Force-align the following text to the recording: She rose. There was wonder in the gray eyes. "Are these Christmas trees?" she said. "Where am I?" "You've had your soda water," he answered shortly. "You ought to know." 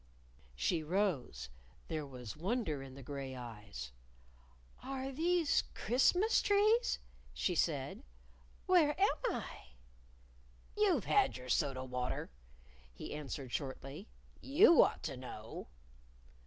She 0.55 0.81
rose. 0.81 1.49
There 1.87 2.07
was 2.07 2.35
wonder 2.35 2.81
in 2.81 2.95
the 2.95 3.03
gray 3.03 3.35
eyes. 3.35 3.91
"Are 4.81 5.11
these 5.11 5.61
Christmas 5.75 6.41
trees?" 6.41 6.97
she 7.35 7.53
said. 7.53 8.01
"Where 8.65 8.99
am 8.99 9.17
I?" 9.29 9.73
"You've 10.75 11.05
had 11.05 11.37
your 11.37 11.49
soda 11.49 11.83
water," 11.85 12.31
he 12.91 13.13
answered 13.13 13.51
shortly. 13.51 14.07
"You 14.41 14.81
ought 14.81 15.03
to 15.03 15.15
know." 15.17 15.67